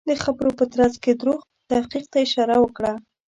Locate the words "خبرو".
0.23-0.49